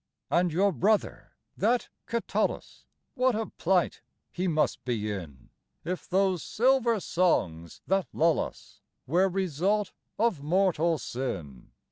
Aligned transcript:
And 0.31 0.51
your 0.51 0.71
brother, 0.71 1.33
that 1.55 1.89
Catullus, 2.07 2.85
What 3.13 3.35
a 3.35 3.45
plight 3.45 4.01
he 4.31 4.47
must 4.47 4.83
be 4.83 5.11
in, 5.11 5.51
If 5.85 6.09
those 6.09 6.41
silver 6.41 6.99
songs 6.99 7.83
that 7.85 8.07
lull 8.11 8.39
us 8.39 8.81
Were 9.05 9.29
result 9.29 9.91
of 10.17 10.41
mortal 10.41 10.97
sin! 10.97 11.69